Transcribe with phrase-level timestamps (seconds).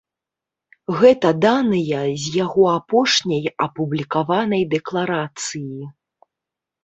[0.99, 5.83] Гэта даныя з яго апошняй апублікаванай дэкларацыі.